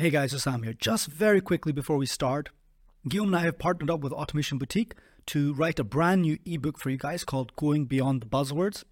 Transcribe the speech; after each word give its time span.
Hey 0.00 0.08
guys, 0.08 0.32
Sam 0.42 0.62
here. 0.62 0.72
Just 0.72 1.08
very 1.08 1.42
quickly 1.42 1.72
before 1.72 1.98
we 1.98 2.06
start, 2.06 2.48
Guillaume 3.06 3.34
and 3.34 3.36
I 3.36 3.40
have 3.40 3.58
partnered 3.58 3.90
up 3.90 4.00
with 4.00 4.14
Automation 4.14 4.56
Boutique 4.56 4.94
to 5.26 5.52
write 5.52 5.78
a 5.78 5.84
brand 5.84 6.22
new 6.22 6.38
ebook 6.46 6.78
for 6.78 6.88
you 6.88 6.96
guys 6.96 7.22
called 7.22 7.54
Going 7.54 7.84
Beyond 7.84 8.22
the 8.22 8.26
Buzzwords. 8.26 8.84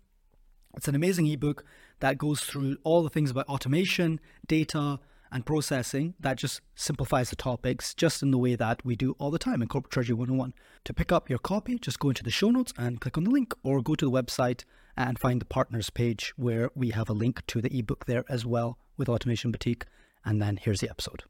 It's 0.76 0.86
an 0.86 0.94
amazing 0.94 1.26
ebook 1.26 1.64
that 2.00 2.18
goes 2.18 2.42
through 2.42 2.76
all 2.84 3.02
the 3.02 3.08
things 3.08 3.30
about 3.30 3.48
automation, 3.48 4.20
data, 4.46 5.00
and 5.32 5.46
processing 5.46 6.12
that 6.20 6.36
just 6.36 6.60
simplifies 6.74 7.30
the 7.30 7.36
topics 7.36 7.94
just 7.94 8.22
in 8.22 8.30
the 8.30 8.36
way 8.36 8.54
that 8.54 8.84
we 8.84 8.94
do 8.94 9.16
all 9.18 9.30
the 9.30 9.38
time 9.38 9.62
in 9.62 9.68
Corporate 9.68 9.92
Treasury 9.92 10.12
101. 10.12 10.52
To 10.84 10.92
pick 10.92 11.10
up 11.10 11.30
your 11.30 11.38
copy, 11.38 11.78
just 11.78 12.00
go 12.00 12.10
into 12.10 12.22
the 12.22 12.30
show 12.30 12.50
notes 12.50 12.74
and 12.76 13.00
click 13.00 13.16
on 13.16 13.24
the 13.24 13.30
link 13.30 13.54
or 13.62 13.80
go 13.80 13.94
to 13.94 14.04
the 14.04 14.10
website 14.10 14.64
and 14.94 15.18
find 15.18 15.40
the 15.40 15.46
partners 15.46 15.88
page 15.88 16.34
where 16.36 16.70
we 16.74 16.90
have 16.90 17.08
a 17.08 17.14
link 17.14 17.46
to 17.46 17.62
the 17.62 17.74
ebook 17.78 18.04
there 18.04 18.26
as 18.28 18.44
well 18.44 18.76
with 18.98 19.08
Automation 19.08 19.50
Boutique. 19.50 19.86
And 20.24 20.42
then 20.42 20.56
here's 20.56 20.80
the 20.80 20.90
episode. 20.90 21.24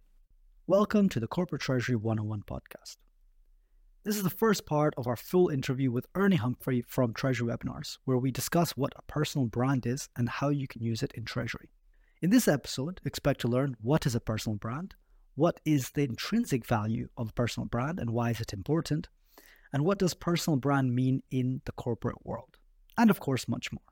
Welcome 0.66 1.08
to 1.10 1.20
the 1.20 1.26
Corporate 1.26 1.62
Treasury 1.62 1.94
101 1.94 2.42
podcast. 2.42 2.96
This 4.04 4.16
is 4.16 4.22
the 4.22 4.30
first 4.30 4.66
part 4.66 4.94
of 4.96 5.06
our 5.06 5.16
full 5.16 5.48
interview 5.48 5.90
with 5.90 6.06
Ernie 6.14 6.36
Humphrey 6.36 6.82
from 6.86 7.12
Treasury 7.12 7.48
Webinars, 7.48 7.98
where 8.04 8.18
we 8.18 8.30
discuss 8.30 8.72
what 8.72 8.94
a 8.96 9.02
personal 9.02 9.46
brand 9.46 9.86
is 9.86 10.08
and 10.16 10.28
how 10.28 10.48
you 10.48 10.66
can 10.66 10.82
use 10.82 11.02
it 11.02 11.12
in 11.12 11.24
Treasury. 11.24 11.70
In 12.22 12.30
this 12.30 12.48
episode, 12.48 13.00
expect 13.04 13.40
to 13.42 13.48
learn 13.48 13.76
what 13.80 14.06
is 14.06 14.14
a 14.14 14.20
personal 14.20 14.56
brand, 14.56 14.94
what 15.34 15.60
is 15.64 15.90
the 15.90 16.04
intrinsic 16.04 16.66
value 16.66 17.08
of 17.16 17.28
a 17.30 17.34
personal 17.34 17.66
brand 17.66 18.00
and 18.00 18.10
why 18.10 18.30
is 18.30 18.40
it 18.40 18.52
important, 18.52 19.08
and 19.72 19.84
what 19.84 19.98
does 19.98 20.14
personal 20.14 20.56
brand 20.56 20.94
mean 20.94 21.22
in 21.30 21.60
the 21.66 21.72
corporate 21.72 22.24
world, 22.24 22.56
and 22.96 23.10
of 23.10 23.20
course, 23.20 23.46
much 23.46 23.70
more. 23.70 23.82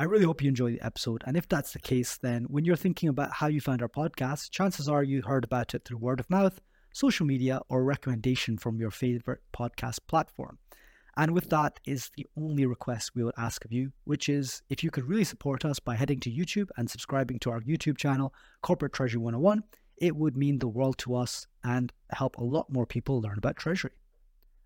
I 0.00 0.04
really 0.04 0.26
hope 0.26 0.40
you 0.40 0.48
enjoy 0.48 0.70
the 0.70 0.80
episode. 0.80 1.24
And 1.26 1.36
if 1.36 1.48
that's 1.48 1.72
the 1.72 1.80
case, 1.80 2.18
then 2.18 2.44
when 2.44 2.64
you're 2.64 2.76
thinking 2.76 3.08
about 3.08 3.32
how 3.32 3.48
you 3.48 3.60
found 3.60 3.82
our 3.82 3.88
podcast, 3.88 4.50
chances 4.52 4.88
are 4.88 5.02
you 5.02 5.22
heard 5.22 5.42
about 5.42 5.74
it 5.74 5.84
through 5.84 5.98
word 5.98 6.20
of 6.20 6.30
mouth, 6.30 6.60
social 6.94 7.26
media, 7.26 7.60
or 7.68 7.82
recommendation 7.82 8.58
from 8.58 8.78
your 8.78 8.92
favorite 8.92 9.40
podcast 9.52 9.98
platform. 10.06 10.58
And 11.16 11.32
with 11.32 11.50
that 11.50 11.80
is 11.84 12.12
the 12.16 12.26
only 12.36 12.64
request 12.64 13.16
we 13.16 13.24
would 13.24 13.34
ask 13.36 13.64
of 13.64 13.72
you, 13.72 13.90
which 14.04 14.28
is 14.28 14.62
if 14.70 14.84
you 14.84 14.92
could 14.92 15.08
really 15.08 15.24
support 15.24 15.64
us 15.64 15.80
by 15.80 15.96
heading 15.96 16.20
to 16.20 16.30
YouTube 16.30 16.68
and 16.76 16.88
subscribing 16.88 17.40
to 17.40 17.50
our 17.50 17.60
YouTube 17.62 17.98
channel, 17.98 18.32
Corporate 18.62 18.92
Treasury 18.92 19.18
101, 19.18 19.64
it 19.96 20.14
would 20.14 20.36
mean 20.36 20.60
the 20.60 20.68
world 20.68 20.96
to 20.98 21.16
us 21.16 21.48
and 21.64 21.92
help 22.12 22.36
a 22.36 22.44
lot 22.44 22.72
more 22.72 22.86
people 22.86 23.20
learn 23.20 23.36
about 23.36 23.56
Treasury. 23.56 23.94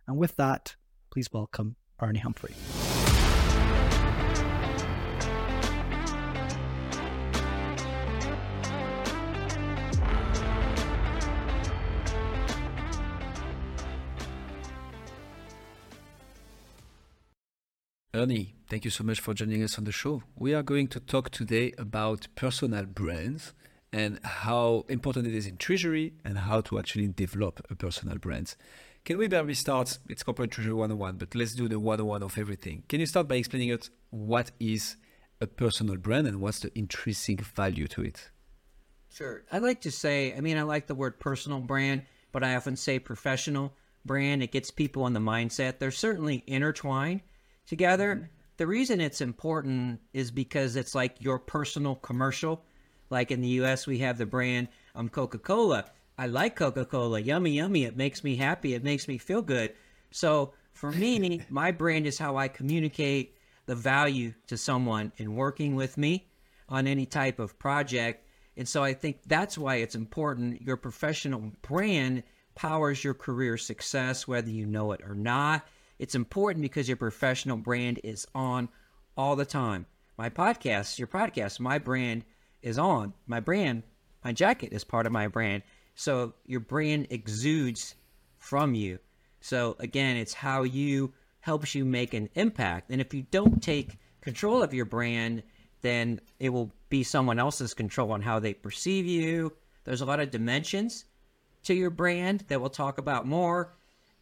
And 0.07 0.19
with 0.19 0.37
that, 0.37 0.77
please 1.11 1.33
welcome 1.33 1.77
Ernie 2.03 2.19
Humphrey. 2.19 2.55
Ernie, 18.15 18.55
thank 18.69 18.85
you 18.85 18.91
so 18.91 19.03
much 19.05 19.21
for 19.21 19.33
joining 19.33 19.63
us 19.63 19.79
on 19.79 19.85
the 19.85 19.91
show. 19.91 20.23
We 20.37 20.53
are 20.53 20.63
going 20.63 20.89
to 20.89 21.01
talk 21.01 21.31
today 21.31 21.73
about 21.79 22.27
personal 22.35 22.85
brands 22.85 23.55
and 23.91 24.21
how 24.23 24.85
important 24.91 25.27
it 25.27 25.35
is 25.35 25.47
in 25.47 25.57
treasury 25.57 26.13
and 26.23 26.37
how 26.37 26.61
to 26.61 26.79
actually 26.79 27.09
develop 27.09 27.65
a 27.71 27.75
personal 27.75 28.19
brand. 28.19 28.55
Can 29.07 29.17
we 29.17 29.29
maybe 29.29 29.55
start? 29.55 29.99
It's 30.11 30.23
corporate 30.23 30.51
treasury 30.51 30.75
101, 30.75 31.17
but 31.17 31.35
let's 31.35 31.55
do 31.55 31.69
the 31.69 31.81
101 31.81 32.23
of 32.23 32.37
everything. 32.37 32.83
Can 32.87 33.01
you 33.01 33.07
start 33.07 33.29
by 33.29 33.37
explaining 33.37 33.73
us 33.73 33.89
what 34.11 34.51
is 34.61 34.97
a 35.41 35.47
personal 35.47 35.97
brand 35.97 36.27
and 36.27 36.43
what's 36.43 36.59
the 36.59 36.79
intrinsic 36.79 37.41
value 37.41 37.89
to 37.89 38.03
it? 38.03 38.29
Sure. 39.09 39.43
I 39.51 39.57
like 39.57 39.81
to 39.81 39.91
say, 39.91 40.35
I 40.37 40.43
mean, 40.43 40.59
I 40.59 40.65
like 40.65 40.87
the 40.87 40.95
word 40.95 41.19
personal 41.19 41.61
brand, 41.61 42.03
but 42.31 42.45
I 42.45 42.57
often 42.57 42.77
say 42.77 42.99
professional 42.99 43.73
brand. 44.05 44.43
It 44.43 44.53
gets 44.53 44.71
people 44.71 45.07
in 45.07 45.15
the 45.15 45.21
mindset. 45.21 45.79
They're 45.79 45.91
certainly 45.91 46.45
intertwined 46.47 47.23
together. 47.73 48.15
Mm-hmm. 48.15 48.25
The 48.59 48.67
reason 48.67 49.01
it's 49.01 49.23
important 49.23 49.99
is 50.13 50.31
because 50.31 50.77
it's 50.77 50.95
like 50.95 51.17
your 51.21 51.39
personal 51.39 51.95
commercial. 51.95 52.63
Like 53.09 53.31
in 53.31 53.41
the 53.41 53.49
US, 53.63 53.87
we 53.87 53.99
have 54.01 54.19
the 54.19 54.27
brand 54.27 54.69
um, 54.95 55.09
Coca 55.09 55.39
Cola. 55.39 55.87
I 56.19 56.27
like 56.27 56.55
Coca 56.55 56.85
Cola. 56.85 57.19
Yummy, 57.19 57.53
yummy. 57.53 57.85
It 57.85 57.97
makes 57.97 58.23
me 58.23 58.37
happy. 58.37 58.75
It 58.75 58.85
makes 58.85 59.09
me 59.09 59.17
feel 59.17 59.41
good. 59.41 59.73
So 60.11 60.53
for 60.75 60.93
me, 60.93 61.41
my 61.49 61.73
brand 61.73 62.07
is 62.07 62.19
how 62.19 62.37
I 62.37 62.49
communicate 62.49 63.39
the 63.65 63.75
value 63.75 64.35
to 64.49 64.59
someone 64.59 65.11
in 65.17 65.35
working 65.35 65.75
with 65.75 65.97
me 65.97 66.29
on 66.69 66.87
any 66.87 67.07
type 67.07 67.39
of 67.39 67.59
project. 67.59 68.29
And 68.59 68.69
so 68.69 68.85
I 68.85 68.93
think 68.93 69.21
that's 69.27 69.57
why 69.57 69.77
it's 69.77 69.95
important. 69.95 70.61
Your 70.61 70.77
professional 70.77 71.53
brand 71.63 72.23
powers 72.55 73.03
your 73.03 73.15
career 73.15 73.57
success, 73.57 74.29
whether 74.29 74.51
you 74.51 74.67
know 74.67 74.93
it 74.93 75.01
or 75.01 75.15
not. 75.15 75.67
It's 76.03 76.17
important 76.17 76.63
because 76.63 76.89
your 76.89 76.97
professional 76.97 77.57
brand 77.57 78.01
is 78.03 78.27
on 78.35 78.69
all 79.17 79.37
the 79.37 79.45
time. 79.45 79.87
My 80.19 80.31
podcast, 80.31 80.99
your 80.99 81.07
podcast, 81.07 81.61
my 81.61 81.79
brand 81.79 82.25
is 82.61 82.77
on. 82.77 83.15
My 83.29 83.39
brand, 83.39 83.85
my 84.25 84.33
jacket 84.33 84.73
is 84.73 84.83
part 84.83 85.07
of 85.07 85.13
my 85.13 85.29
brand. 85.29 85.63
So 85.95 86.35
your 86.45 86.59
brand 86.59 87.07
exudes 87.11 87.95
from 88.37 88.75
you. 88.75 88.99
So 89.43 89.77
again, 89.79 90.17
it's 90.17 90.35
how 90.35 90.65
you 90.65 91.13
helps 91.39 91.73
you 91.73 91.85
make 91.85 92.15
an 92.15 92.31
impact. 92.35 92.91
And 92.91 93.01
if 93.01 93.15
you 93.15 93.25
don't 93.31 93.63
take 93.63 93.97
control 94.23 94.61
of 94.61 94.75
your 94.75 94.87
brand, 94.87 95.45
then 95.83 96.21
it 96.41 96.49
will 96.49 96.73
be 96.89 97.05
someone 97.05 97.39
else's 97.39 97.75
control 97.75 98.11
on 98.11 98.23
how 98.23 98.41
they 98.41 98.55
perceive 98.55 99.07
you. 99.07 99.53
There's 99.85 100.01
a 100.01 100.07
lot 100.07 100.19
of 100.19 100.33
dimensions 100.33 101.05
to 101.63 101.75
your 101.75 101.91
brand 101.91 102.41
that 102.49 102.61
we'll 102.61 102.71
talk 102.71 102.99
about 102.99 103.25
more 103.25 103.73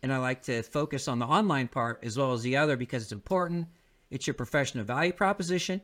and 0.02 0.12
I 0.12 0.18
like 0.18 0.42
to 0.42 0.62
focus 0.62 1.08
on 1.08 1.18
the 1.18 1.26
online 1.26 1.68
part 1.68 2.00
as 2.02 2.16
well 2.16 2.32
as 2.32 2.42
the 2.42 2.56
other 2.56 2.76
because 2.76 3.04
it's 3.04 3.12
important. 3.12 3.68
It's 4.10 4.26
your 4.26 4.34
professional 4.34 4.84
value 4.84 5.12
proposition, 5.12 5.80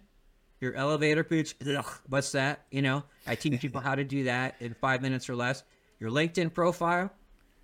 your 0.61 0.75
elevator 0.75 1.23
pitch. 1.23 1.55
Ugh, 1.67 1.87
what's 2.09 2.33
that? 2.33 2.65
You 2.71 2.83
know, 2.83 3.05
I 3.27 3.35
teach 3.35 3.61
people 3.61 3.81
how 3.81 3.95
to 3.95 4.05
do 4.05 4.25
that 4.25 4.57
in 4.61 4.75
five 4.75 5.03
minutes 5.03 5.29
or 5.29 5.37
less. 5.37 5.63
Your 6.01 6.11
LinkedIn 6.11 6.53
profile, 6.53 7.11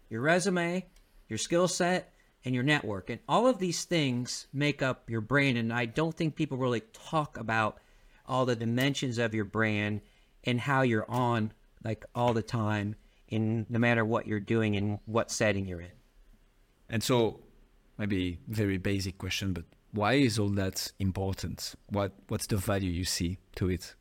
your 0.09 0.21
resume, 0.21 0.87
your 1.29 1.39
skill 1.39 1.69
set, 1.69 2.13
and 2.45 2.55
your 2.55 2.65
network. 2.65 3.11
And 3.11 3.21
all 3.29 3.47
of 3.47 3.59
these 3.59 3.85
things 3.85 4.47
make 4.53 4.83
up 4.83 5.09
your 5.09 5.21
brand. 5.21 5.59
And 5.59 5.73
I 5.73 5.87
don't 5.87 6.15
think 6.15 6.35
people 6.35 6.59
really 6.59 6.83
talk 6.93 7.37
about 7.39 7.79
all 8.27 8.47
the 8.47 8.57
dimensions 8.57 9.19
of 9.19 9.35
your 9.35 9.45
brand 9.45 10.01
and 10.45 10.61
how 10.61 10.83
you're 10.83 11.11
on 11.11 11.53
like 11.85 12.05
all 12.15 12.33
the 12.33 12.43
time 12.43 12.97
in 13.29 13.67
no 13.69 13.79
matter 13.79 14.05
what 14.05 14.27
you're 14.27 14.41
doing 14.41 14.77
and 14.77 14.99
what 15.07 15.31
setting 15.31 15.67
you're 15.67 15.81
in. 15.81 15.91
And 16.93 17.03
so, 17.03 17.41
maybe 17.97 18.39
very 18.49 18.77
basic 18.77 19.17
question, 19.17 19.55
but 19.55 19.65
why 19.93 20.13
is 20.13 20.39
all 20.39 20.51
that 20.51 20.93
important? 20.99 21.75
What 21.89 22.13
what's 22.29 22.47
the 22.47 22.59
value 22.59 22.91
you 22.91 23.05
see 23.05 23.39
to 23.57 23.71
it? 23.71 23.95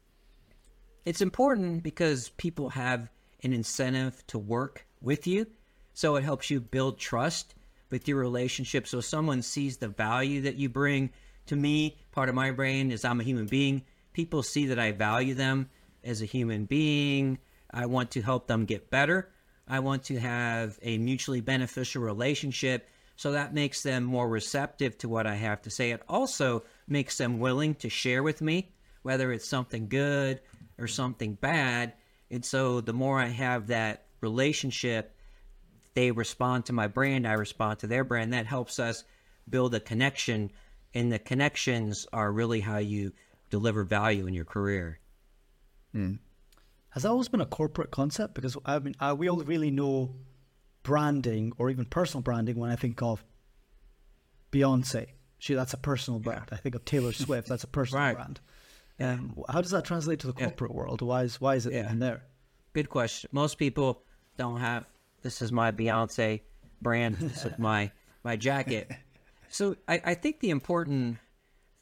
It's 1.06 1.22
important 1.22 1.84
because 1.84 2.30
people 2.36 2.70
have 2.70 3.10
an 3.44 3.54
incentive 3.54 4.28
to 4.28 4.38
work 4.38 4.86
with 5.02 5.26
you, 5.26 5.48
so 5.94 6.18
it 6.18 6.26
helps 6.26 6.50
you 6.50 6.60
build 6.60 7.00
trust 7.00 7.56
with 7.92 8.10
your 8.10 8.18
relationship. 8.18 8.86
So 8.86 9.00
someone 9.00 9.42
sees 9.42 9.78
the 9.78 9.88
value 9.88 10.42
that 10.42 10.56
you 10.56 10.68
bring. 10.68 11.12
To 11.48 11.56
me, 11.56 11.98
part 12.12 12.28
of 12.28 12.36
my 12.36 12.52
brain 12.52 12.92
is 12.92 13.06
I'm 13.06 13.22
a 13.22 13.24
human 13.24 13.48
being. 13.48 13.84
People 14.12 14.44
see 14.44 14.66
that 14.68 14.80
I 14.80 14.92
value 14.92 15.34
them 15.34 15.70
as 16.04 16.22
a 16.22 16.26
human 16.26 16.66
being. 16.66 17.40
I 17.74 17.86
want 17.86 18.12
to 18.12 18.22
help 18.22 18.48
them 18.48 18.66
get 18.66 18.90
better. 18.90 19.30
I 19.72 19.80
want 19.80 20.04
to 20.04 20.20
have 20.20 20.78
a 20.82 20.98
mutually 20.98 21.40
beneficial 21.40 22.04
relationship. 22.04 22.90
So 23.16 23.32
that 23.32 23.54
makes 23.54 23.84
them 23.84 24.04
more 24.04 24.28
receptive 24.28 24.98
to 24.98 25.08
what 25.08 25.26
I 25.26 25.36
have 25.36 25.62
to 25.62 25.70
say. 25.70 25.92
It 25.92 26.02
also 26.10 26.64
makes 26.90 27.18
them 27.18 27.40
willing 27.40 27.76
to 27.76 27.90
share 27.90 28.22
with 28.22 28.42
me, 28.42 28.74
whether 29.02 29.32
it's 29.32 29.48
something 29.48 29.88
good 29.88 30.42
or 30.78 30.88
something 30.88 31.36
bad. 31.36 31.94
And 32.30 32.44
so 32.44 32.82
the 32.82 32.92
more 32.92 33.18
I 33.18 33.28
have 33.28 33.68
that 33.68 34.08
relationship, 34.20 35.16
they 35.94 36.12
respond 36.12 36.66
to 36.66 36.74
my 36.74 36.88
brand, 36.88 37.26
I 37.26 37.34
respond 37.34 37.80
to 37.80 37.88
their 37.88 38.04
brand. 38.04 38.34
That 38.34 38.48
helps 38.48 38.78
us 38.78 39.06
build 39.50 39.74
a 39.74 39.80
connection. 39.80 40.52
And 40.94 41.10
the 41.10 41.20
connections 41.20 42.08
are 42.12 42.30
really 42.30 42.60
how 42.60 42.80
you 42.80 43.14
deliver 43.50 43.86
value 43.86 44.28
in 44.28 44.34
your 44.34 44.44
career. 44.44 45.00
Mm. 45.96 46.20
Has 46.92 47.04
that 47.04 47.10
always 47.10 47.30
been 47.30 47.42
a 47.42 47.46
corporate 47.46 47.92
concept? 47.92 48.34
Because 48.36 48.58
I 48.66 48.80
mean, 48.80 48.96
I, 49.00 49.14
we 49.14 49.30
all 49.30 49.38
really 49.38 49.72
know 49.72 50.16
branding 50.84 51.54
or 51.58 51.70
even 51.70 51.86
personal 51.86 52.22
branding 52.22 52.58
when 52.58 52.70
I 52.70 52.76
think 52.76 53.02
of 53.02 53.24
Beyonce. 54.52 55.08
She 55.40 55.54
that's 55.54 55.74
a 55.74 55.78
personal 55.78 56.20
brand. 56.20 56.50
I 56.52 56.58
think 56.58 56.76
of 56.76 56.86
Taylor 56.86 57.14
Swift. 57.14 57.48
That's 57.48 57.64
a 57.64 57.68
personal 57.68 58.04
right. 58.06 58.16
brand. 58.16 58.40
And 59.00 59.20
um, 59.20 59.44
how 59.50 59.62
does 59.62 59.72
that 59.72 59.86
translate 59.86 60.20
to 60.20 60.28
the 60.28 60.34
corporate 60.34 60.72
yeah. 60.72 60.78
world? 60.78 61.02
Why 61.02 61.24
is 61.24 61.42
why 61.42 61.56
is 61.56 61.66
it 61.66 61.74
yeah. 61.74 61.92
in 61.92 62.00
there? 62.00 62.24
Good 62.74 62.90
question. 62.90 63.30
Most 63.34 63.58
people 63.58 64.04
don't 64.38 64.60
have. 64.60 64.86
This 65.24 65.42
is 65.42 65.52
my 65.52 65.72
Beyonce 65.72 66.42
brand. 66.82 67.16
This 67.18 67.46
is 67.46 67.54
my 67.58 67.92
my 68.24 68.36
jacket. 68.36 68.92
So 69.50 69.76
I, 69.88 70.02
I 70.06 70.14
think 70.14 70.40
the 70.40 70.50
important 70.50 71.18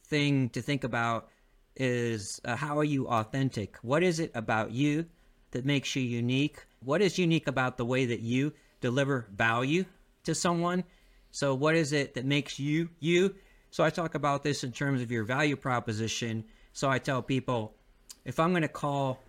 thing 0.05 0.49
to 0.49 0.61
think 0.61 0.83
about 0.83 1.29
is 1.79 2.41
uh, 2.43 2.57
how 2.57 2.77
are 2.77 2.83
you 2.83 3.07
authentic? 3.07 3.77
What 3.81 4.03
is 4.03 4.19
it 4.19 4.31
about 4.35 4.71
you 4.71 5.05
that 5.51 5.65
makes 5.65 5.95
you 5.95 6.03
unique? 6.03 6.65
What 6.83 7.01
is 7.01 7.17
unique 7.17 7.47
about 7.47 7.77
the 7.77 7.85
way 7.85 8.05
that 8.05 8.19
you 8.19 8.53
deliver 8.81 9.27
value 9.33 9.85
to 10.25 10.35
someone? 10.35 10.83
So, 11.31 11.55
what 11.55 11.75
is 11.75 11.93
it 11.93 12.13
that 12.15 12.25
makes 12.25 12.59
you 12.59 12.89
you? 12.99 13.35
So, 13.71 13.83
I 13.83 13.89
talk 13.89 14.13
about 14.13 14.43
this 14.43 14.63
in 14.63 14.71
terms 14.71 15.01
of 15.01 15.11
your 15.11 15.23
value 15.23 15.55
proposition. 15.55 16.43
So, 16.73 16.89
I 16.89 16.99
tell 16.99 17.21
people 17.21 17.73
if 18.25 18.39
I'm 18.39 18.51
going 18.51 18.61
to 18.61 18.67
call 18.67 19.19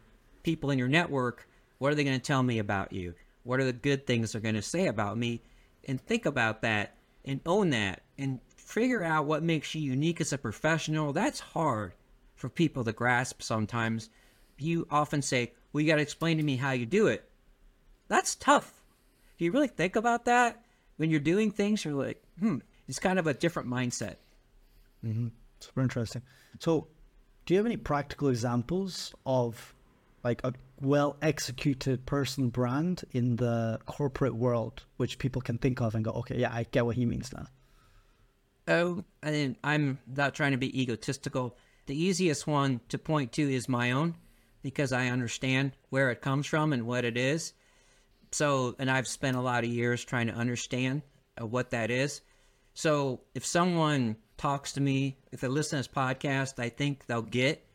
people 0.43 0.71
in 0.71 0.79
your 0.79 0.89
network, 0.89 1.49
what 1.79 1.93
are 1.93 1.95
they 1.95 2.05
going 2.05 2.19
to 2.19 2.27
tell 2.27 2.43
me 2.43 2.59
about 2.59 2.93
you? 2.93 3.15
What 3.45 3.61
are 3.61 3.65
the 3.65 3.73
good 3.73 4.07
things 4.07 4.33
they're 4.33 4.41
going 4.41 4.57
to 4.57 4.63
say 4.63 4.89
about 4.89 5.17
me? 5.17 5.43
And 5.87 6.01
think 6.01 6.27
about 6.27 6.63
that 6.63 6.95
and 7.25 7.41
own 7.47 7.71
that 7.71 8.03
and 8.19 8.41
figure 8.57 9.03
out 9.03 9.27
what 9.27 9.43
makes 9.43 9.75
you 9.75 9.81
unique 9.81 10.21
as 10.21 10.33
a 10.33 10.39
professional. 10.39 11.13
That's 11.13 11.41
hard 11.41 11.93
for 12.41 12.49
people 12.49 12.83
to 12.85 12.93
grasp 12.93 13.43
sometimes. 13.43 14.09
You 14.59 14.87
often 14.91 15.21
say, 15.21 15.53
Well, 15.73 15.83
you 15.83 15.87
got 15.87 15.97
to 15.97 16.03
explain 16.03 16.39
to 16.39 16.43
me 16.43 16.57
how 16.57 16.73
you 16.73 16.87
do 16.87 17.07
it. 17.07 17.29
That's 18.09 18.35
tough. 18.35 18.83
Do 19.39 19.45
you 19.45 19.53
really 19.53 19.69
think 19.69 19.95
about 19.95 20.25
that? 20.25 20.65
When 20.97 21.11
you're 21.11 21.21
doing 21.21 21.51
things, 21.51 21.85
you're 21.85 21.95
like, 21.95 22.23
hmm, 22.39 22.59
it's 22.89 22.99
kind 22.99 23.19
of 23.19 23.27
a 23.27 23.35
different 23.35 23.69
mindset. 23.69 24.17
Mm-hmm. 25.05 25.29
Super 25.61 25.81
interesting. 25.83 26.23
So, 26.59 26.89
do 27.47 27.55
you 27.55 27.59
have 27.59 27.67
any 27.67 27.77
practical 27.77 28.29
examples 28.29 29.15
of 29.25 29.75
like 30.25 30.43
a 30.45 30.53
well 30.81 31.17
executed 31.23 32.05
personal 32.07 32.51
brand 32.51 33.05
in 33.13 33.37
the 33.37 33.79
corporate 33.87 34.35
world, 34.35 34.83
which 34.97 35.19
people 35.19 35.43
can 35.43 35.59
think 35.59 35.81
of 35.81 35.95
and 35.95 36.05
go, 36.05 36.11
okay, 36.13 36.39
yeah, 36.39 36.53
I 36.53 36.65
get 36.71 36.87
what 36.87 36.97
he 36.97 37.07
means 37.07 37.33
now? 37.33 37.47
Oh, 38.69 39.05
I 39.23 39.31
mean, 39.31 39.57
I'm 39.65 39.99
not 40.07 40.35
trying 40.35 40.53
to 40.53 40.59
be 40.59 40.81
egotistical. 40.81 41.57
The 41.91 42.01
easiest 42.01 42.47
one 42.47 42.81
to 42.91 42.99
point 42.99 43.33
to 43.33 43.53
is 43.53 43.69
my 43.69 43.91
own 43.91 44.15
because 44.63 44.93
I 44.93 45.09
understand 45.09 45.73
where 45.89 46.13
it 46.13 46.21
comes 46.21 46.47
from 46.47 46.73
and 46.73 46.87
what 46.87 47.05
it 47.05 47.17
is. 47.17 47.53
So, 48.31 48.77
and 48.79 48.89
I've 48.89 49.09
spent 49.09 49.37
a 49.37 49.41
lot 49.41 49.65
of 49.65 49.71
years 49.71 50.05
trying 50.05 50.29
to 50.29 50.33
understand 50.33 51.03
uh, 51.37 51.47
what 51.47 51.71
that 51.71 51.91
is. 51.91 52.21
So, 52.75 53.23
if 53.35 53.45
someone 53.45 54.15
talks 54.37 54.75
to 54.75 54.81
me, 54.81 55.19
if 55.33 55.41
they 55.41 55.49
listen 55.49 55.83
to 55.83 55.89
this 55.89 55.93
podcast, 55.93 56.63
I 56.63 56.69
think 56.69 57.07
they'll 57.07 57.23
get 57.23 57.67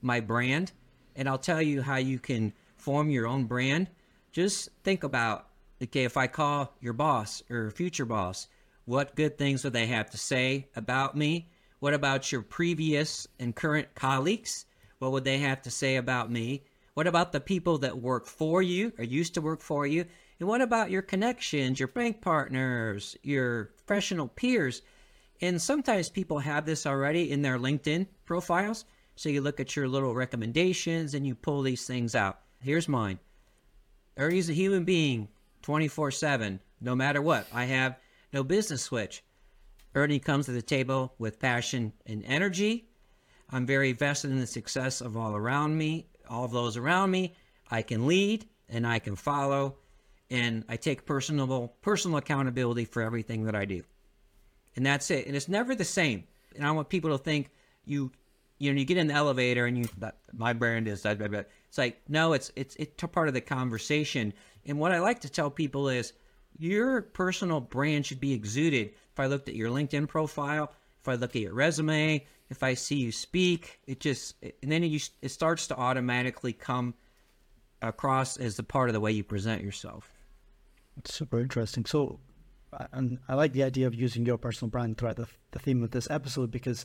my 0.00 0.20
brand. 0.20 0.72
And 1.14 1.28
I'll 1.28 1.36
tell 1.36 1.60
you 1.60 1.82
how 1.82 1.96
you 1.96 2.18
can 2.18 2.54
form 2.78 3.10
your 3.10 3.26
own 3.26 3.44
brand. 3.44 3.90
Just 4.32 4.70
think 4.84 5.04
about 5.04 5.48
okay, 5.82 6.04
if 6.04 6.16
I 6.16 6.28
call 6.28 6.74
your 6.80 6.94
boss 6.94 7.42
or 7.50 7.70
future 7.70 8.06
boss, 8.06 8.48
what 8.86 9.16
good 9.16 9.36
things 9.36 9.64
would 9.64 9.74
they 9.74 9.88
have 9.88 10.08
to 10.12 10.16
say 10.16 10.70
about 10.74 11.14
me? 11.14 11.50
What 11.80 11.94
about 11.94 12.30
your 12.30 12.42
previous 12.42 13.26
and 13.38 13.56
current 13.56 13.94
colleagues? 13.94 14.66
What 14.98 15.12
would 15.12 15.24
they 15.24 15.38
have 15.38 15.62
to 15.62 15.70
say 15.70 15.96
about 15.96 16.30
me? 16.30 16.64
What 16.92 17.06
about 17.06 17.32
the 17.32 17.40
people 17.40 17.78
that 17.78 18.02
work 18.02 18.26
for 18.26 18.60
you 18.60 18.92
or 18.98 19.04
used 19.04 19.32
to 19.34 19.40
work 19.40 19.62
for 19.62 19.86
you? 19.86 20.04
And 20.38 20.48
what 20.48 20.60
about 20.60 20.90
your 20.90 21.00
connections, 21.00 21.80
your 21.80 21.88
bank 21.88 22.20
partners, 22.20 23.16
your 23.22 23.72
professional 23.78 24.28
peers? 24.28 24.82
And 25.40 25.60
sometimes 25.60 26.10
people 26.10 26.40
have 26.40 26.66
this 26.66 26.84
already 26.84 27.30
in 27.30 27.40
their 27.40 27.58
LinkedIn 27.58 28.08
profiles. 28.26 28.84
So 29.16 29.30
you 29.30 29.40
look 29.40 29.58
at 29.58 29.74
your 29.74 29.88
little 29.88 30.14
recommendations 30.14 31.14
and 31.14 31.26
you 31.26 31.34
pull 31.34 31.62
these 31.62 31.86
things 31.86 32.14
out. 32.14 32.40
Here's 32.60 32.88
mine. 32.88 33.18
Ernie's 34.18 34.50
a 34.50 34.54
human 34.54 34.84
being 34.84 35.28
24 35.62 36.10
7, 36.10 36.60
no 36.82 36.94
matter 36.94 37.22
what. 37.22 37.46
I 37.54 37.64
have 37.64 37.98
no 38.34 38.44
business 38.44 38.82
switch. 38.82 39.22
Ernie 39.94 40.18
comes 40.18 40.46
to 40.46 40.52
the 40.52 40.62
table 40.62 41.14
with 41.18 41.40
passion 41.40 41.92
and 42.06 42.24
energy. 42.24 42.88
I'm 43.50 43.66
very 43.66 43.92
vested 43.92 44.30
in 44.30 44.38
the 44.38 44.46
success 44.46 45.00
of 45.00 45.16
all 45.16 45.34
around 45.34 45.76
me, 45.76 46.06
all 46.28 46.44
of 46.44 46.52
those 46.52 46.76
around 46.76 47.10
me. 47.10 47.34
I 47.70 47.82
can 47.82 48.06
lead 48.06 48.46
and 48.68 48.86
I 48.86 49.00
can 49.00 49.16
follow, 49.16 49.76
and 50.30 50.64
I 50.68 50.76
take 50.76 51.04
personal 51.04 51.68
personal 51.82 52.18
accountability 52.18 52.84
for 52.84 53.02
everything 53.02 53.44
that 53.44 53.56
I 53.56 53.64
do. 53.64 53.82
And 54.76 54.86
that's 54.86 55.10
it. 55.10 55.26
And 55.26 55.34
it's 55.34 55.48
never 55.48 55.74
the 55.74 55.84
same. 55.84 56.24
And 56.54 56.64
I 56.64 56.70
want 56.70 56.88
people 56.88 57.10
to 57.10 57.18
think 57.18 57.50
you 57.84 58.12
you 58.58 58.72
know 58.72 58.78
you 58.78 58.84
get 58.84 58.98
in 58.98 59.08
the 59.08 59.14
elevator 59.14 59.66
and 59.66 59.76
you 59.76 59.86
my 60.32 60.52
brand 60.52 60.86
is 60.86 61.04
it's 61.04 61.78
like 61.78 62.00
no 62.08 62.32
it's 62.34 62.52
it's 62.54 62.76
it's 62.76 63.02
part 63.10 63.26
of 63.26 63.34
the 63.34 63.40
conversation 63.40 64.32
and 64.66 64.78
what 64.78 64.92
i 64.92 65.00
like 65.00 65.20
to 65.20 65.28
tell 65.28 65.50
people 65.50 65.88
is 65.88 66.12
your 66.58 67.02
personal 67.02 67.60
brand 67.60 68.06
should 68.06 68.20
be 68.20 68.32
exuded. 68.32 68.92
If 69.12 69.20
I 69.20 69.26
looked 69.26 69.48
at 69.48 69.54
your 69.54 69.70
LinkedIn 69.70 70.08
profile, 70.08 70.72
if 71.00 71.08
I 71.08 71.14
look 71.14 71.34
at 71.34 71.42
your 71.42 71.54
resume, 71.54 72.26
if 72.50 72.62
I 72.62 72.74
see 72.74 72.96
you 72.96 73.12
speak, 73.12 73.80
it 73.86 74.00
just 74.00 74.34
and 74.42 74.70
then 74.70 74.84
it, 74.84 75.10
it 75.22 75.30
starts 75.30 75.68
to 75.68 75.76
automatically 75.76 76.52
come 76.52 76.94
across 77.80 78.36
as 78.36 78.56
the 78.56 78.62
part 78.62 78.88
of 78.88 78.92
the 78.92 79.00
way 79.00 79.12
you 79.12 79.24
present 79.24 79.62
yourself. 79.62 80.12
It's 80.98 81.14
super 81.14 81.40
interesting. 81.40 81.84
So, 81.86 82.20
and 82.92 83.18
I 83.28 83.34
like 83.34 83.52
the 83.52 83.62
idea 83.62 83.86
of 83.86 83.94
using 83.94 84.26
your 84.26 84.36
personal 84.36 84.70
brand 84.70 84.98
throughout 84.98 85.16
the, 85.16 85.28
the 85.52 85.58
theme 85.58 85.82
of 85.82 85.92
this 85.92 86.10
episode 86.10 86.50
because 86.50 86.84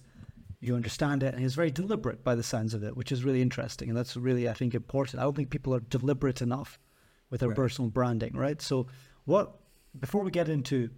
you 0.62 0.76
understand 0.76 1.22
it 1.24 1.34
and 1.36 1.44
it's 1.44 1.56
very 1.56 1.72
deliberate 1.72 2.24
by 2.24 2.36
the 2.36 2.44
sounds 2.44 2.74
of 2.74 2.84
it, 2.84 2.96
which 2.96 3.12
is 3.12 3.24
really 3.24 3.42
interesting. 3.42 3.90
And 3.90 3.98
that's 3.98 4.16
really, 4.16 4.48
I 4.48 4.54
think, 4.54 4.74
important. 4.74 5.20
I 5.20 5.24
don't 5.24 5.36
think 5.36 5.50
people 5.50 5.76
are 5.76 5.82
deliberate 5.82 6.42
enough 6.42 6.80
with 7.30 7.42
their 7.42 7.50
right. 7.50 7.56
personal 7.56 7.90
branding, 7.90 8.34
right? 8.36 8.62
So, 8.62 8.88
what 9.26 9.56
before 10.00 10.24
we 10.24 10.32
get 10.32 10.50
into 10.50 10.90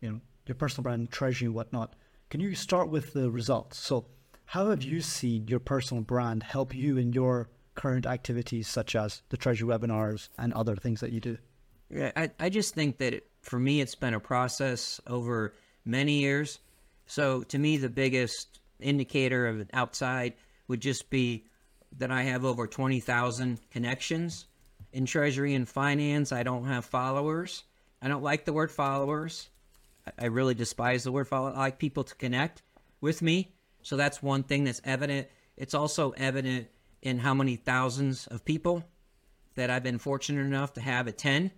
you 0.00 0.10
know 0.10 0.20
your 0.46 0.54
personal 0.54 0.82
brand 0.82 1.10
treasury 1.10 1.46
and 1.46 1.54
whatnot, 1.54 1.94
can 2.30 2.40
you 2.40 2.54
start 2.54 2.88
with 2.88 3.12
the 3.12 3.30
results? 3.30 3.78
So, 3.78 4.06
how 4.46 4.70
have 4.70 4.82
you 4.82 5.00
seen 5.00 5.48
your 5.48 5.60
personal 5.60 6.02
brand 6.02 6.42
help 6.42 6.74
you 6.74 6.96
in 6.96 7.12
your 7.12 7.48
current 7.74 8.06
activities, 8.06 8.68
such 8.68 8.94
as 8.94 9.22
the 9.30 9.36
treasury 9.36 9.68
webinars 9.68 10.28
and 10.38 10.52
other 10.52 10.76
things 10.76 11.00
that 11.00 11.12
you 11.12 11.20
do? 11.20 11.38
Yeah, 11.90 12.12
I, 12.16 12.30
I 12.38 12.48
just 12.48 12.74
think 12.74 12.98
that 12.98 13.14
it, 13.14 13.28
for 13.42 13.58
me, 13.58 13.80
it's 13.80 13.94
been 13.94 14.14
a 14.14 14.20
process 14.20 15.00
over 15.06 15.54
many 15.84 16.20
years. 16.20 16.58
So, 17.06 17.42
to 17.44 17.58
me, 17.58 17.76
the 17.76 17.88
biggest 17.88 18.60
indicator 18.80 19.46
of 19.46 19.68
outside 19.72 20.34
would 20.68 20.80
just 20.80 21.10
be 21.10 21.44
that 21.96 22.10
I 22.10 22.22
have 22.22 22.44
over 22.44 22.66
20,000 22.66 23.60
connections 23.70 24.46
in 24.94 25.06
treasury 25.06 25.54
and 25.54 25.68
finance. 25.68 26.32
I 26.32 26.44
don't 26.44 26.64
have 26.64 26.84
followers. 26.84 27.64
I 28.00 28.08
don't 28.08 28.22
like 28.22 28.44
the 28.44 28.52
word 28.52 28.70
followers. 28.70 29.48
I 30.18 30.26
really 30.26 30.54
despise 30.54 31.04
the 31.04 31.12
word 31.12 31.28
follow. 31.28 31.52
I 31.52 31.58
like 31.58 31.78
people 31.78 32.04
to 32.04 32.14
connect 32.14 32.62
with 33.00 33.20
me. 33.20 33.54
So 33.82 33.96
that's 33.96 34.22
one 34.22 34.44
thing 34.44 34.64
that's 34.64 34.80
evident. 34.84 35.28
It's 35.56 35.74
also 35.74 36.12
evident 36.12 36.68
in 37.02 37.18
how 37.18 37.34
many 37.34 37.56
thousands 37.56 38.26
of 38.28 38.44
people 38.44 38.84
that 39.56 39.70
I've 39.70 39.82
been 39.82 39.98
fortunate 39.98 40.42
enough 40.42 40.72
to 40.74 40.80
have 40.80 41.06
attend 41.06 41.50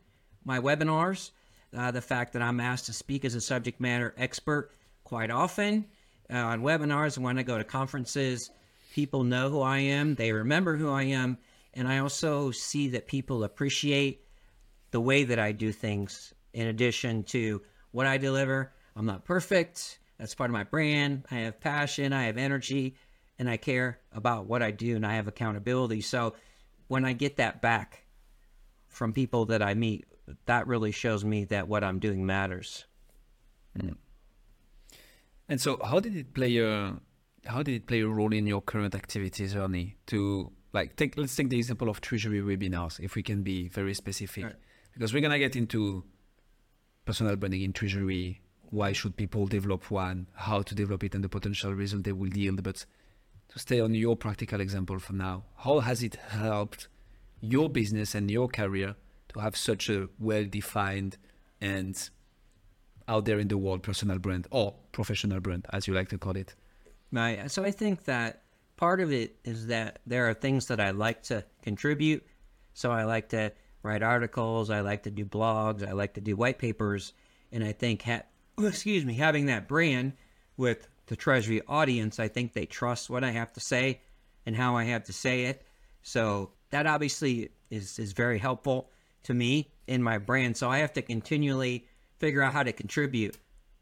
my 0.45 0.59
webinars. 0.59 1.31
Uh, 1.77 1.91
the 1.91 2.01
fact 2.01 2.33
that 2.33 2.43
I'm 2.43 2.61
asked 2.61 2.87
to 2.87 2.93
speak 2.93 3.25
as 3.25 3.35
a 3.35 3.41
subject 3.41 3.81
matter 3.81 4.15
expert 4.17 4.71
quite 5.05 5.31
often 5.31 5.85
uh, 6.33 6.37
on 6.37 6.63
webinars 6.63 7.17
and 7.17 7.25
when 7.25 7.39
I 7.39 7.43
go 7.43 7.59
to 7.59 7.65
conferences, 7.65 8.51
people 8.93 9.25
know 9.25 9.51
who 9.51 9.61
I 9.61 9.79
am, 9.79 10.15
they 10.15 10.33
remember 10.33 10.77
who 10.77 10.91
I 10.91 11.05
am, 11.05 11.39
and 11.77 11.87
I 11.87 11.99
also 11.99 12.51
see 12.51 12.89
that 12.89 13.07
people 13.07 13.45
appreciate 13.45 14.25
the 14.91 15.01
way 15.01 15.25
that 15.25 15.39
I 15.39 15.53
do 15.53 15.73
things 15.73 16.33
in 16.55 16.69
addition 16.69 17.23
to 17.25 17.61
what 17.93 18.07
I 18.07 18.17
deliver. 18.17 18.73
I'm 18.97 19.05
not 19.05 19.25
perfect. 19.25 19.99
That's 20.19 20.35
part 20.35 20.49
of 20.49 20.55
my 20.55 20.65
brand. 20.65 21.27
I 21.31 21.37
have 21.41 21.61
passion, 21.61 22.15
I 22.15 22.25
have 22.25 22.39
energy, 22.39 22.97
and 23.39 23.49
I 23.49 23.59
care 23.59 24.01
about 24.11 24.47
what 24.47 24.63
I 24.63 24.71
do 24.71 24.97
and 24.97 25.07
I 25.07 25.17
have 25.17 25.29
accountability. 25.29 26.01
So 26.01 26.35
when 26.89 27.05
I 27.05 27.13
get 27.13 27.37
that 27.37 27.61
back 27.61 28.07
from 28.89 29.13
people 29.13 29.45
that 29.47 29.63
I 29.63 29.75
meet, 29.75 30.07
that 30.47 30.67
really 30.67 30.93
shows 30.93 31.25
me 31.25 31.45
that 31.45 31.69
what 31.69 31.85
I'm 31.85 31.99
doing 31.99 32.25
matters. 32.25 32.87
Mm. 33.79 33.97
And 35.49 35.61
so 35.61 35.79
how 35.85 36.01
did 36.01 36.17
it 36.17 36.33
play 36.33 36.57
a 36.57 36.97
how 37.45 37.63
did 37.63 37.75
it 37.75 37.87
play 37.87 38.01
a 38.01 38.09
role 38.09 38.33
in 38.33 38.47
your 38.47 38.63
current 38.63 38.95
activities, 38.95 39.55
Ernie? 39.55 39.97
To 40.07 40.51
like 40.77 40.95
take 40.97 41.17
let's 41.17 41.35
take 41.35 41.49
the 41.49 41.59
example 41.59 41.89
of 41.89 42.01
treasury 42.01 42.41
webinars, 42.41 43.01
if 43.01 43.15
we 43.15 43.23
can 43.23 43.43
be 43.43 43.69
very 43.69 43.95
specific. 43.95 44.45
Right. 44.45 44.55
Because 44.93 45.13
we're 45.13 45.23
gonna 45.23 45.39
get 45.39 45.57
into 45.57 46.05
personal 47.05 47.37
branding 47.37 47.63
in 47.63 47.73
treasury, 47.73 48.41
why 48.71 48.93
should 48.93 49.17
people 49.17 49.47
develop 49.47 49.91
one, 49.91 50.27
how 50.35 50.63
to 50.63 50.75
develop 50.75 51.03
it, 51.05 51.15
and 51.15 51.25
the 51.25 51.29
potential 51.29 51.73
result 51.73 52.05
they 52.05 52.13
will 52.13 52.35
yield. 52.37 52.63
But 52.63 52.85
to 53.49 53.59
stay 53.59 53.81
on 53.81 53.95
your 53.95 54.17
practical 54.17 54.61
example 54.61 54.99
for 54.99 55.15
now, 55.15 55.45
how 55.57 55.81
has 55.81 56.03
it 56.03 56.17
helped 56.17 56.89
your 57.41 57.69
business 57.69 58.15
and 58.15 58.31
your 58.31 58.49
career 58.49 58.97
to 59.31 59.41
have 59.41 59.57
such 59.57 59.89
a 59.89 60.09
well 60.19 60.45
defined 60.45 61.17
and 61.61 62.11
out 63.09 63.25
there 63.25 63.39
in 63.39 63.49
the 63.49 63.57
world 63.57 63.83
personal 63.83 64.19
brand 64.19 64.47
or 64.51 64.75
professional 64.93 65.41
brand, 65.41 65.65
as 65.73 65.87
you 65.89 65.95
like 65.95 66.11
to 66.11 66.19
call 66.19 66.37
it? 66.37 66.55
Right. 67.13 67.51
So 67.51 67.65
I 67.65 67.71
think 67.71 68.05
that 68.05 68.43
part 68.77 69.01
of 69.01 69.13
it 69.13 69.37
is 69.45 69.69
that 69.69 70.01
there 70.07 70.29
are 70.29 70.35
things 70.35 70.67
that 70.67 70.81
I 70.81 70.91
like 70.91 71.23
to 71.25 71.45
contribute. 71.63 72.27
So 72.75 72.91
I 72.91 73.05
like 73.05 73.31
to 73.31 73.53
write 73.83 74.03
articles. 74.03 74.71
I 74.71 74.81
like 74.81 75.05
to 75.05 75.11
do 75.11 75.25
blogs. 75.25 75.87
I 75.87 75.93
like 75.93 76.15
to 76.15 76.21
do 76.21 76.37
white 76.37 76.59
papers. 76.59 77.13
And 77.53 77.65
I 77.65 77.73
think, 77.73 78.03
ha- 78.03 78.23
oh, 78.59 78.67
excuse 78.67 79.05
me, 79.05 79.15
having 79.15 79.47
that 79.47 79.69
brand 79.69 80.13
with 80.57 80.89
the 81.07 81.17
Treasury 81.17 81.63
audience, 81.69 82.19
I 82.19 82.29
think 82.29 82.53
they 82.53 82.67
trust 82.67 83.09
what 83.09 83.25
I 83.25 83.31
have 83.31 83.53
to 83.55 83.61
say 83.61 84.01
and 84.45 84.57
how 84.57 84.77
I 84.77 84.85
have 84.85 85.05
to 85.05 85.13
say 85.13 85.45
it. 85.45 85.63
So 86.03 86.51
that 86.71 86.87
obviously 86.87 87.51
is 87.71 87.99
is 87.99 88.13
very 88.13 88.39
helpful 88.39 88.91
to 89.25 89.35
me 89.35 89.73
in 89.87 90.03
my 90.03 90.19
brand. 90.19 90.57
So 90.57 90.71
I 90.71 90.79
have 90.79 90.93
to 90.95 91.03
continually 91.03 91.87
figure 92.19 92.43
out 92.43 92.53
how 92.53 92.63
to 92.63 92.73
contribute. 92.73 93.37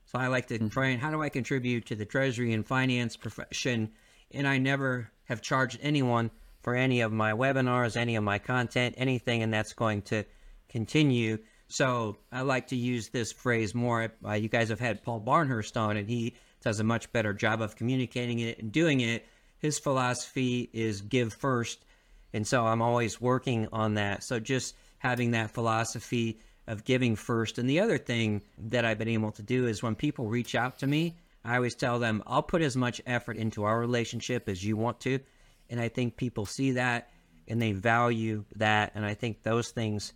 So 0.06 0.18
I 0.18 0.28
like 0.28 0.46
to 0.48 0.58
mm. 0.58 0.70
try 0.70 0.88
and 0.88 1.00
how 1.00 1.10
do 1.10 1.22
I 1.22 1.28
contribute 1.28 1.86
to 1.86 1.94
the 1.94 2.04
treasury 2.04 2.52
and 2.52 2.66
finance 2.66 3.16
profession? 3.16 3.92
And 4.33 4.47
I 4.47 4.59
never 4.59 5.11
have 5.25 5.43
charged 5.43 5.78
anyone 5.83 6.31
for 6.62 6.75
any 6.75 7.02
of 7.02 7.12
my 7.12 7.33
webinars, 7.33 7.97
any 7.97 8.16
of 8.16 8.25
my 8.25 8.38
content, 8.38 8.95
anything, 8.99 9.43
and 9.43 9.52
that's 9.52 9.73
going 9.75 10.02
to 10.02 10.25
continue. 10.69 11.38
So 11.69 12.19
I 12.33 12.43
like 12.43 12.69
to 12.69 12.76
use 12.76 13.09
this 13.09 13.33
phrase 13.33 13.75
more. 13.75 14.12
Uh, 14.25 14.33
you 14.33 14.49
guys 14.49 14.69
have 14.71 14.81
had 14.81 15.02
Paul 15.02 15.21
Barnhurst 15.21 15.76
on, 15.76 15.97
and 15.97 16.09
he 16.09 16.35
does 16.62 16.81
a 16.81 16.85
much 16.85 17.12
better 17.12 17.33
job 17.33 17.61
of 17.61 17.76
communicating 17.76 18.38
it 18.38 18.59
and 18.59 18.73
doing 18.73 19.00
it. 19.00 19.26
His 19.59 19.78
philosophy 19.78 20.71
is 20.73 21.00
give 21.00 21.33
first. 21.33 21.85
And 22.33 22.47
so 22.47 22.66
I'm 22.66 22.83
always 22.83 23.21
working 23.21 23.69
on 23.73 23.95
that. 23.95 24.25
So 24.25 24.40
just 24.40 24.75
having 24.99 25.33
that 25.33 25.50
philosophy 25.50 26.40
of 26.66 26.85
giving 26.85 27.14
first. 27.14 27.59
And 27.59 27.69
the 27.69 27.81
other 27.81 27.99
thing 27.99 28.43
that 28.59 28.85
I've 28.85 28.99
been 28.99 29.09
able 29.09 29.33
to 29.33 29.43
do 29.43 29.66
is 29.66 29.83
when 29.83 29.95
people 29.95 30.26
reach 30.26 30.54
out 30.54 30.78
to 30.78 30.87
me, 30.87 31.16
I 31.44 31.56
always 31.56 31.74
tell 31.74 31.98
them, 31.98 32.22
I'll 32.26 32.42
put 32.42 32.62
as 32.62 32.76
much 32.76 33.02
effort 33.06 33.36
into 33.36 33.64
our 33.64 33.78
relationship 33.78 34.48
as 34.48 34.64
you 34.64 34.76
want 34.76 35.00
to. 35.00 35.20
And 35.68 35.80
I 35.80 35.88
think 35.88 36.16
people 36.16 36.46
see 36.46 36.72
that 36.72 37.10
and 37.48 37.60
they 37.60 37.72
value 37.72 38.44
that. 38.56 38.92
And 38.94 39.04
I 39.04 39.14
think 39.14 39.42
those 39.42 39.70
things 39.70 40.14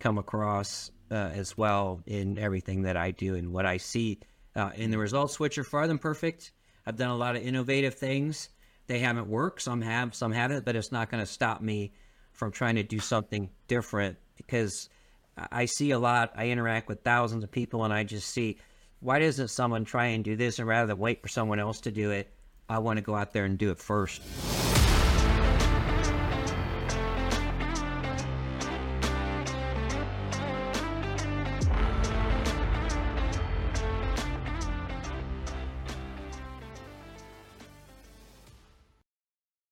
come 0.00 0.18
across 0.18 0.90
uh, 1.10 1.14
as 1.14 1.56
well 1.56 2.00
in 2.06 2.38
everything 2.38 2.82
that 2.82 2.96
I 2.96 3.12
do 3.12 3.34
and 3.34 3.52
what 3.52 3.66
I 3.66 3.76
see. 3.76 4.20
Uh, 4.56 4.70
in 4.76 4.92
the 4.92 4.98
results, 4.98 5.40
which 5.40 5.58
are 5.58 5.64
far 5.64 5.88
than 5.88 5.98
perfect. 5.98 6.52
I've 6.86 6.96
done 6.96 7.10
a 7.10 7.16
lot 7.16 7.34
of 7.34 7.42
innovative 7.42 7.94
things. 7.94 8.50
They 8.86 9.00
haven't 9.00 9.26
worked. 9.26 9.62
Some 9.62 9.80
have, 9.80 10.14
some 10.14 10.30
haven't, 10.30 10.64
but 10.64 10.76
it's 10.76 10.92
not 10.92 11.10
going 11.10 11.22
to 11.24 11.26
stop 11.26 11.60
me 11.60 11.92
from 12.32 12.52
trying 12.52 12.76
to 12.76 12.84
do 12.84 13.00
something 13.00 13.50
different 13.66 14.16
because 14.36 14.88
I 15.36 15.64
see 15.64 15.90
a 15.90 15.98
lot. 15.98 16.32
I 16.36 16.50
interact 16.50 16.88
with 16.88 17.02
thousands 17.02 17.42
of 17.42 17.50
people, 17.50 17.84
and 17.84 17.92
I 17.92 18.04
just 18.04 18.28
see 18.28 18.58
why 19.04 19.18
doesn't 19.18 19.48
someone 19.48 19.84
try 19.84 20.06
and 20.06 20.24
do 20.24 20.34
this, 20.34 20.58
and 20.58 20.66
rather 20.66 20.86
than 20.86 20.98
wait 20.98 21.20
for 21.20 21.28
someone 21.28 21.58
else 21.58 21.78
to 21.82 21.90
do 21.90 22.10
it, 22.10 22.32
I 22.70 22.78
want 22.78 22.96
to 22.96 23.02
go 23.02 23.14
out 23.14 23.34
there 23.34 23.44
and 23.44 23.58
do 23.58 23.70
it 23.70 23.78
first. 23.78 24.22